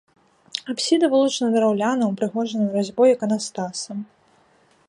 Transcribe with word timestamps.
Апсіда 0.73 1.05
вылучана 1.11 1.49
драўляным, 1.57 2.07
упрыгожаным 2.15 2.69
разьбой 2.79 3.09
іканастасам. 3.17 3.97